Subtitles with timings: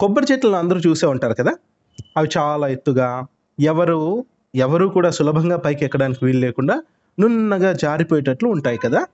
[0.00, 1.52] కొబ్బరి చెట్లను అందరూ చూసే ఉంటారు కదా?
[2.16, 3.26] అవి చాలా ఎత్తుగా
[3.60, 4.24] ఎవరు
[4.54, 6.82] ఎవరు కూడా సులభంగా పైకి ఎక్కడానికి వీలు లేకుండా
[7.18, 9.06] నున్నగా జారిపోయేటట్లు ఉంటాయి కదా?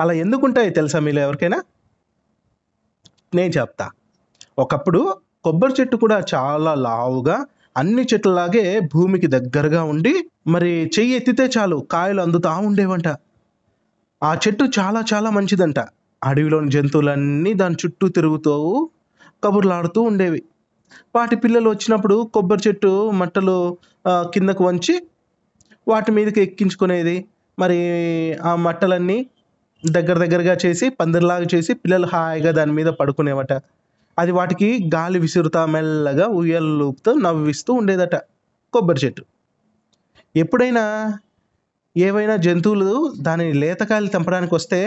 [0.00, 1.62] అలా ఎందుకు ఉంటాయి తెలుసా మీలో ఎవరికైనా?
[3.34, 3.90] నేను చెప్తా.
[4.58, 5.14] ఒకప్పుడు
[5.44, 7.46] కొబ్బరి చెట్టు కూడా చాలా లావుగా
[7.76, 10.14] అన్ని చెట్లలాగే భూమికి దగ్గరగా ఉండి
[10.46, 13.08] మరి చెయ్యి ఎత్తితే చాలు కాయలు అందుతా ఉండేవంట.
[14.22, 15.78] ఆ చెట్టు చాలా చాలా మంచిదంట.
[16.24, 18.54] అడవిలోని జంతువులన్నీ దాని చుట్టూ తిరుగుతూ
[19.44, 20.40] కబుర్లాడుతూ ఉండేవి.
[21.16, 22.90] వాటి పిల్లలు వచ్చినప్పుడు కొబ్బరి చెట్టు
[23.20, 23.56] మట్టలు
[24.34, 24.94] కిందకు వంచి
[25.86, 27.16] వాటి మీదకి ఎక్కించుకునేది.
[27.58, 27.78] మరి
[28.42, 29.18] ఆ మట్టలన్నీ
[29.82, 33.52] దగ్గర దగ్గరగా చేసి పందిరిలాగా చేసి పిల్లలు హాయిగా దాని మీద పడుకునేవట.
[34.18, 38.16] అది వాటికి గాలి విసురుతా మెల్లగా ఉయ్యలూపుతూ నవ్విస్తూ ఉండేదట
[38.72, 39.22] కొబ్బరి చెట్టు.
[40.36, 40.84] ఎప్పుడైనా
[41.96, 44.80] ఏవైనా జంతువులు దాని లేతకాయలు తెంపడానికి వస్తే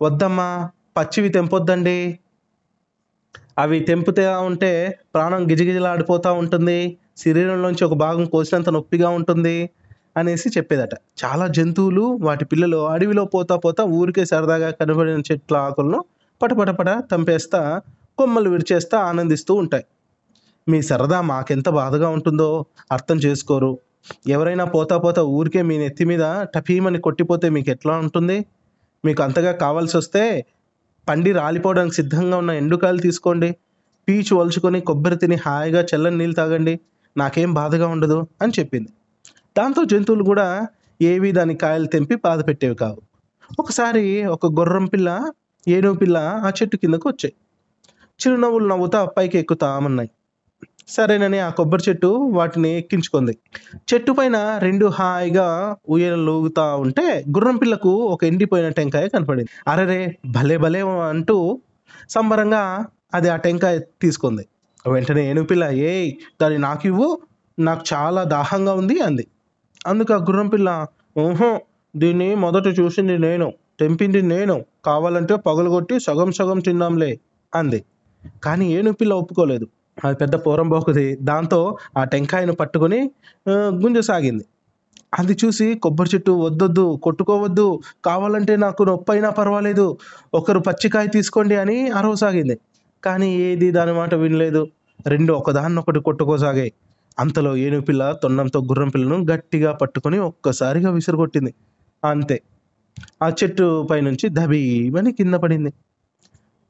[0.00, 0.48] వద్దమ్మా
[0.96, 1.96] పచ్చివి తెంపొద్దండి
[3.58, 9.70] అవి తెంపుతూ ఉంటే ప్రాణం గిజగిజలాడిపోతూ ఉంటుంది శరీరంలోంచి ఒక భాగం కోసినంత నొప్పిగా ఉంటుంది
[10.16, 10.94] అనేసి చెప్పేదట.
[11.24, 16.04] చాలా జంతువులు వాటి పిల్లలు అడవిలో పోతా పోతా ఊరికే సరదాగా కనబడిన చెట్ల ఆకులను
[16.42, 17.60] పటపటపట తంపేస్తా
[18.18, 19.84] కొమ్మలు విరిచేస్తా ఆనందిస్తూ ఉంటాయి.
[20.68, 23.78] మీ సరదా మాకెంత బాధగా ఉంటుందో అర్థం చేసుకోరు.
[24.28, 28.46] ఎవరైనా పోతా పోతా ఊరికే మీ నెత్తి మీద టఫీమని కొట్టిపోతే మీకు ఎట్లా ఉంటుంది?
[29.04, 30.22] మీకు అంతగా కావాల్సి వస్తే
[31.08, 33.56] పండి రాలిపోవడానికి సిద్ధంగా ఉన్న ఎండుకాయలు తీసుకోండి.
[34.08, 36.80] పీచు వలుచుకొని కొబ్బరి తిని హాయిగా చల్లని నీళ్ళు తాగండి.
[37.16, 38.90] నాకేం బాధగా ఉండదు అని చెప్పింది.
[39.58, 40.66] దాంతో జంతువులు కూడా
[41.02, 43.00] ఏవి దాని కాయలు తెంపి బాధ పెట్టేవి కావు.
[43.60, 45.08] ఒకసారి ఒక గుర్రం పిల్ల
[45.68, 47.34] ఏనుగు పిల్ల ఆ చెట్టు కిందకు వచ్చాయి.
[48.20, 50.10] చిరునవ్వులు నవ్వుతా పైకి ఎక్కుతామన్నాయి
[50.88, 53.32] సరేనని ఆ కొబ్బరి చెట్టు వాటిని ఎక్కించుకుంది.
[53.88, 55.46] చెట్టు పైన రెండు హాయిగా
[55.88, 57.06] ఊయలూగుతా ఉంటే
[57.36, 59.50] గుర్రం పిల్లకు ఒక ఎండిపోయిన టెంకాయ కనపడింది.
[59.68, 61.36] అరెరే భలే భలే అంటూ
[62.10, 62.62] సంబరంగా
[63.14, 64.44] అది ఆ టెంకాయ తీసుకుంది.
[64.84, 66.08] వెంటనే ఏనుగు పిల్ల ఏయ్
[66.40, 67.08] దాన్ని నాకు ఇవ్వు
[67.58, 69.24] నాకు చాలా దాహంగా ఉంది అంది.
[69.86, 70.68] అందుకు ఆ గుర్రం పిల్ల
[71.18, 71.50] ఊహో
[71.94, 73.46] దీన్ని మొదట చూసింది నేను
[73.80, 77.10] తెంపింది నేను కావాలంటే పగలగొట్టి సగం సగం తిందాంలే
[77.52, 77.80] అంది.
[78.44, 79.66] కానీ ఏనుగు పిల్ల ఒప్పుకోలేదు.
[79.96, 81.60] అది పెద్ద పోరంబోకుది దాంతో
[81.96, 83.00] ఆ టెంకాయను పట్టుకొని
[83.82, 84.44] గుంజసాగింది
[85.18, 87.66] అది చూసి కొబ్బరి చెట్టు వద్దొద్దు కొట్టుకోవద్దు
[88.04, 89.86] కావాలంటే నాకు నొప్పి అయినా పర్వాలేదు
[90.34, 92.56] ఒకరు పచ్చికాయ తీసుకోండి అని అరవసాగింది
[93.02, 94.62] కానీ ఏది దాని మాట వినలేదు.
[95.06, 96.72] రెండు ఒకదాన్నొకటి కొట్టుకోసాగాయి
[97.18, 101.52] అంతలో ఏనుగు పిల్ల తొన్నంతో గుర్రం పిల్లను గట్టిగా పట్టుకొని ఒక్కసారిగా విసిరుగొట్టింది.
[102.02, 102.36] అంతే.
[103.22, 105.70] ఆ చెట్టు పైనుంచి దబీమని కింద పడింది.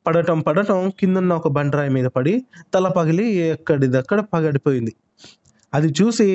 [0.06, 2.44] పడటం పడటం కిందున్న ఒక బండరాయి మీద పడి
[2.74, 4.92] తల పగిలి ఎక్కడిదక్కడ పగడిపోయింది.
[5.74, 6.28] అది చూసి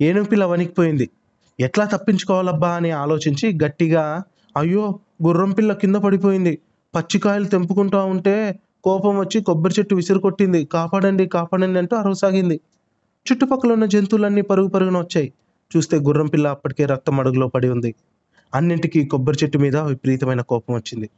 [0.00, 1.08] ఏనుగు పిల్ల వణికిపోయింది.
[1.60, 4.22] ఎట్లా తప్పించుకోవాలబ్బా అని ఆలోచించి గట్టిగా
[4.56, 6.58] అయ్యో గుర్రం పిల్ల కింద పడిపోయింది.
[6.94, 10.64] పచ్చికాయలు తెంపుకుంటా ఉంటే కోపం వచ్చి కొబ్బరి చెట్టు విసిరు కొట్టింది.
[10.64, 12.60] కాపాడండి కాపాడండి అంటూ అరవసాగింది.
[13.26, 15.32] చుట్టుపక్కల ఉన్న జంతువులన్నీ పరుగు పరుగున వచ్చాయి.
[15.76, 17.94] చూస్తే గుర్రం పిల్ల అప్పటికే రక్తం అడుగులో పడి ఉంది.
[18.54, 21.08] అన్నింటికీ కొబ్బరి చెట్టు మీద విపరీతమైన కోపం వచ్చింది.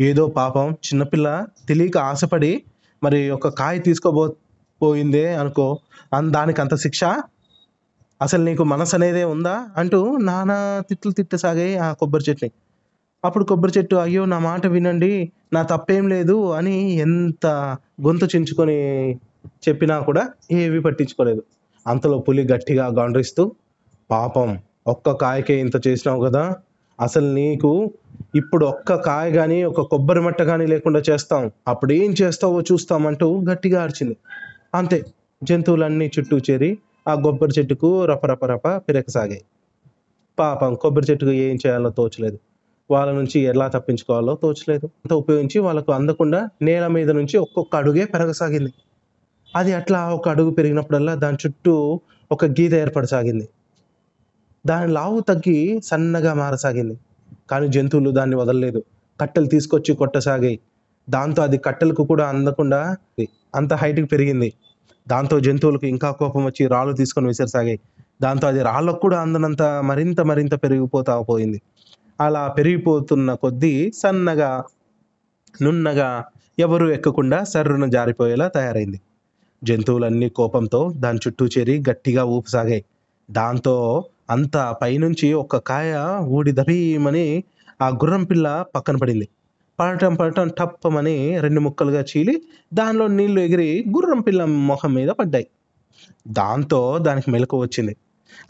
[0.00, 1.28] ఏదో పాపం చిన్నపిల్ల
[1.68, 2.52] తెలియక ఆశపడి
[3.02, 4.22] మరి ఒక కాయ తీసుకోబో
[4.80, 5.66] పోయిందే అనుకో.
[6.14, 7.02] అన్ దానికి అంత శిక్ష?
[8.20, 9.68] అసలు నీకు మనసు అనేదే ఉందా?
[9.76, 10.56] అంటూ నానా
[10.88, 12.50] తిట్లు తిట్టసాగాయి ఆ కొబ్బరి చెట్టుని
[13.24, 15.12] అప్పుడు కొబ్బరి చెట్టు అయ్యో నా మాట వినండి
[15.52, 17.46] నా తప్పేం లేదు అని ఎంత
[18.06, 18.76] గొంతు చించుకొని
[19.68, 20.22] చెప్పినా కూడా
[20.52, 21.42] ఏవి పట్టించుకోలేదు.
[21.86, 23.42] అంతలో పులి గట్టిగా గాండ్రిస్తూ
[24.10, 24.48] పాపం
[24.86, 26.44] ఒక్క కాయకే ఇంత చేసినావు కదా
[26.98, 27.70] అసలు నీకు
[28.34, 31.50] ఇప్పుడు ఒక్క కాయ కానీ ఒక కొబ్బరి మట్ట కానీ లేకుండా చేస్తాం.
[31.68, 34.16] అప్పుడు ఏం చేస్తావో చూస్తామంటూ గట్టిగా అరిచింది.
[34.74, 34.98] అంతే
[35.42, 36.70] జంతువులన్నీ చుట్టూ చేరి
[37.08, 39.42] ఆ కొబ్బరి చెట్టుకు రపరపరప పిరకసాగాయి
[40.38, 42.38] పాపం కొబ్బరి చెట్టుకు ఏం చేయాలో తోచలేదు.
[42.90, 44.86] వాళ్ళ నుంచి ఎలా తప్పించుకోవాలో తోచలేదు.
[44.86, 48.72] అంత ఉపయోగించి వాళ్ళకు అందకుండా నేల మీద నుంచి ఒక్కొక్క అడుగే పెరగసాగింది
[49.54, 51.74] అది అట్లా ఒక అడుగు పెరిగినప్పుడల్లా దాని చుట్టూ
[52.30, 53.46] ఒక గీత ఏర్పడసాగింది.
[54.66, 56.96] దాని లావు తగ్గి సన్నగా మారసాగింది.
[57.50, 58.82] కానీ జంతువులు దాన్ని వదలలేదు.
[59.20, 60.58] కట్టెలు తీసుకొచ్చి కొట్టసాగాయి.
[61.10, 62.96] దాంతో అది కట్టెలకు కూడా అందకుండా
[63.54, 64.52] అంత హైట్కి పెరిగింది.
[65.08, 67.80] దాంతో జంతువులకు ఇంకా కోపం వచ్చి రాళ్ళు తీసుకొని విసిరసాగాయి.
[68.22, 71.62] దాంతో అది రాళ్ళకు కూడా అందనంత మరింత మరింత పెరిగిపోతా పోయింది.
[72.20, 74.62] అలా పెరిగిపోతున్న కొద్దీ సన్నగా
[75.62, 76.24] నున్నగా
[76.58, 79.00] ఎవరు ఎక్కకుండా సర్రున జారిపోయేలా తయారైంది.
[79.64, 82.84] జంతువులన్నీ కోపంతో దాని చుట్టూ చేరి గట్టిగా ఊపసాగాయి.
[83.30, 85.92] దాంతో అంత పైనుంచి ఒక్క కాయ
[86.28, 87.44] ఊడి దభీమని
[87.82, 89.28] ఆ గుర్రం పిల్ల పక్కన పడింది.
[89.80, 92.42] పడటం పడటం టప్పమని రెండు ముక్కలుగా చీలి
[92.74, 95.46] దానిలో నీళ్ళు ఎగిరి గుర్రం పిల్ల మొహం మీద పడ్డాయి.
[96.28, 97.96] దాంతో దానికి మెలకు వచ్చింది.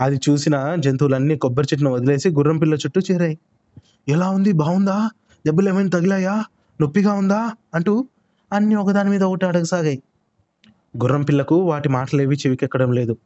[0.00, 3.38] అది చూసిన జంతువులన్నీ కొబ్బరి చెట్టును వదిలేసి గుర్రం పిల్ల చుట్టూ చేరాయి.
[4.08, 4.52] ఎలా ఉంది?
[4.52, 5.10] బాగుందా?
[5.46, 6.44] దెబ్బలు ఏమైనా తగిలాయా?
[6.80, 7.52] నొప్పిగా ఉందా?
[7.74, 8.08] అంటూ
[8.52, 10.02] అన్నీ ఒకదాని మీద ఒకటి అడగసాగాయి
[10.98, 13.16] గుర్రం పిల్లకు వాటి మాటలేవి చెవికెక్కడం లేదు.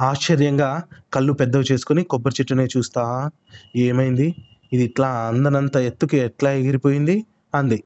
[0.00, 0.82] ఆశ్చర్యంగా
[1.14, 3.30] కళ్ళు పెద్దవి చేసుకుని కొబ్బరి చెట్టునే చూస్తా.
[3.76, 4.34] ఏమైంది?
[4.72, 7.24] ఇది ఇట్లా అందనంత ఎత్తుకి ఎట్లా ఎగిరిపోయింది?
[7.54, 7.84] అంది.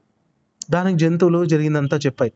[0.71, 2.31] దానికి జంతువులు జరిగిందంతా చెప్పాయి.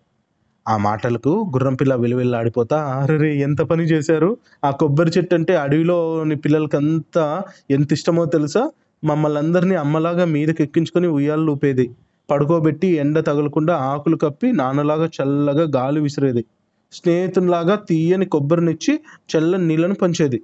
[0.68, 4.38] ఆ మాటలకు గుర్రం పిల్ల విలువెల్లాడిపోతా అరే ఎంత పని చేశారు?
[4.66, 7.42] ఆ కొబ్బరి చెట్టు అంటే అడవిలోని పిల్లలకంతా
[7.72, 8.72] ఎంత ఇష్టమో తెలుసా?
[9.04, 11.96] మమ్మల్ని అందరినీ అమ్మలాగా మీదకి ఎక్కించుకొని ఉయ్యాలు ఊపేది.
[12.30, 16.46] పడుకోబెట్టి ఎండ తగలకుండా ఆకులు కప్పి నాన్నలాగా చల్లగా గాలి విసిరేది.
[16.94, 19.00] స్నేహితునిలాగా తీయని కొబ్బరినిచ్చి
[19.36, 20.44] చల్లని నీళ్ళను పంచేది.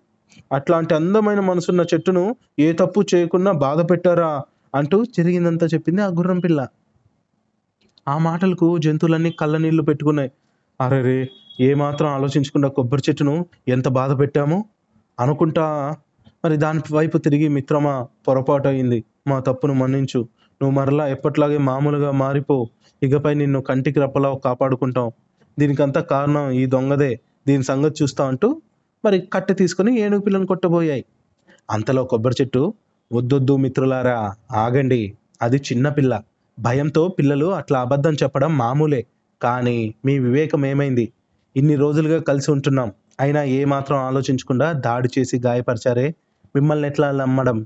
[0.52, 4.42] అట్లాంటి అందమైన మనసున్న చెట్టును ఏ తప్పు చేయకుండా బాధ పెట్టారా?
[4.76, 6.68] అంటూ జరిగిందంతా చెప్పింది ఆ గుర్రం పిల్ల.
[8.08, 10.32] ఆ మాటలకు జంతువులన్నీ కళ్ళ నీళ్ళు పెట్టుకున్నాయి.
[10.82, 11.30] అరే రే
[11.62, 14.66] ఏమాత్రం ఆలోచించకుండా కొబ్బరి చెట్టును ఎంత బాధ పెట్టామో?
[15.20, 15.96] అనుకుంటా?
[16.46, 19.04] మరి దాని వైపు తిరిగి మిత్రమా పొరపాటు అయింది.
[19.28, 20.20] మా తప్పును మన్నించు.
[20.62, 22.70] నువ్వు మరలా ఎప్పట్లాగే మామూలుగా మారిపో.
[23.04, 25.12] ఇకపై నిన్ను కంటికి రెప్పలా కాపాడుకుంటాం.
[25.60, 27.12] దీనికంతా కారణం ఈ దొంగదే.
[27.48, 28.48] దీని సంగతి చూస్తా అంటూ
[29.06, 31.04] మరి కట్టె తీసుకుని ఏనుగు పిల్లను కొట్టబోయాయి.
[31.70, 32.62] అంతలో కొబ్బరి చెట్టు
[33.12, 34.18] వద్దొద్దు మిత్రులారా
[34.64, 35.02] ఆగండి.
[35.42, 36.14] అది చిన్న పిల్ల.
[36.58, 39.02] భయంతో పిల్లలు అట్లా అబద్ధం చెప్పడం మామూలే.
[39.42, 41.06] కానీ మీ వివేకం ఏమైంది?
[41.56, 42.90] ఇన్ని రోజులుగా కలిసి ఉంటున్నాం.
[43.20, 46.08] అయినా ఏ మాత్రం ఆలోచించకుండా దాడి చేసి గాయపరిచారే?
[46.56, 47.58] మిమ్మల్ని ఎట్లా నమ్మడం?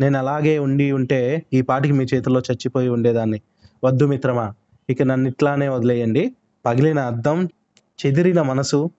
[0.00, 1.20] నేను అలాగే ఉండి ఉంటే
[1.52, 3.38] ఈ పాటికి మీ చేతిలో చచ్చిపోయి ఉండేదాన్ని.
[3.84, 4.46] వద్దు మిత్రమా
[4.90, 6.22] ఇక నన్ను ఇట్లానే వదిలేయండి.
[6.66, 7.48] పగిలిన అద్దం
[7.98, 8.90] చెదిరిన మనసు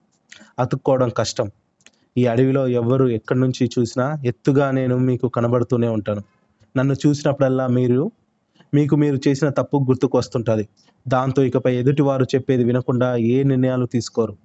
[0.58, 1.50] అతుక్కోవడం కష్టం.
[2.18, 6.22] ఈ అడవిలో ఎవ్వరు ఎక్కడి నుంచి చూసినా ఎత్తుగా నేను మీకు కనబడుతూనే ఉంటాను.
[6.76, 8.10] నన్ను చూసినప్పుడల్లా మీరు
[8.74, 10.68] మీకు మీరు చేసిన తప్పు గుర్తుకు వస్తుంటుంది.
[11.08, 14.36] దాంతో ఇకపై ఎదుటివారు చెప్పేది వినకుండా ఏ నిర్ణయాలు తీసుకోరు.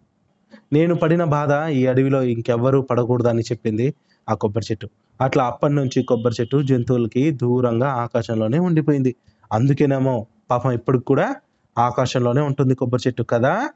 [0.74, 3.94] నేను పడిన బాధ ఈ అడవిలో ఇంకెవ్వరూ పడకూడదని చెప్పింది
[4.30, 4.90] ఆ కొబ్బరి చెట్టు.
[5.22, 9.16] అట్లా అప్పటి నుంచి కొబ్బరి చెట్టు జంతువులకి దూరంగా ఆకాశంలోనే ఉండిపోయింది.
[9.54, 11.36] అందుకేనేమో పాపం ఇప్పటికి కూడా
[11.78, 13.70] ఆకాశంలోనే ఉంటుంది కొబ్బరి చెట్టు కదా?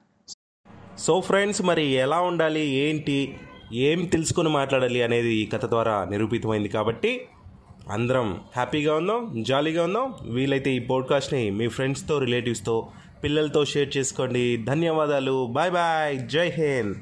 [0.98, 2.60] సో ఫ్రెండ్స్ మరి ఎలా ఉండాలి?
[2.60, 3.38] ఏంటి?
[3.74, 7.28] ఏం తెలుసుకొని మాట్లాడాలి అనేది ఈ కథ ద్వారా నిరూపితమైంది కాబట్టి
[7.90, 10.14] అందరం హ్యాపీగా ఉందాం జాలీగా ఉందాం.
[10.24, 12.88] వీలైతే ఈ పోడ్కాస్ట్ని మీ ఫ్రెండ్స్తో రిలేటివ్స్తో
[13.24, 14.58] పిల్లలతో షేర్ చేసుకోండి.
[14.58, 15.48] ధన్యవాదాలు.
[15.52, 16.96] బాయ్ బాయ్ జై హింద్.